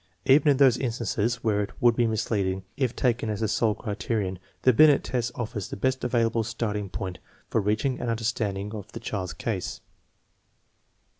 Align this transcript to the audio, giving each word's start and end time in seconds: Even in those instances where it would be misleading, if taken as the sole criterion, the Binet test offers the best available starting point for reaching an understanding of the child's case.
Even 0.25 0.47
in 0.49 0.57
those 0.57 0.79
instances 0.79 1.43
where 1.43 1.61
it 1.61 1.79
would 1.79 1.95
be 1.95 2.07
misleading, 2.07 2.63
if 2.75 2.95
taken 2.95 3.29
as 3.29 3.41
the 3.41 3.47
sole 3.47 3.75
criterion, 3.75 4.39
the 4.63 4.73
Binet 4.73 5.03
test 5.03 5.31
offers 5.35 5.69
the 5.69 5.77
best 5.77 6.03
available 6.03 6.43
starting 6.43 6.89
point 6.89 7.19
for 7.51 7.61
reaching 7.61 7.99
an 7.99 8.09
understanding 8.09 8.73
of 8.73 8.91
the 8.93 8.99
child's 8.99 9.33
case. 9.33 9.79